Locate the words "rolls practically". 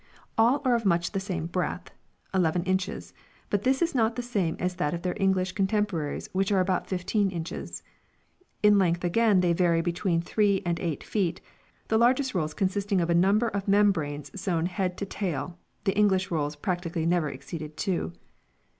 16.31-17.05